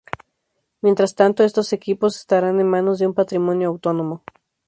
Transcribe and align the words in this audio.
Mientras 0.81 1.13
tanto, 1.13 1.43
estos 1.43 1.73
equipos 1.73 2.15
estarán 2.15 2.59
en 2.59 2.67
manos 2.67 2.97
de 2.97 3.05
un 3.05 3.13
patrimonio 3.13 3.67
autónomo. 3.67 4.23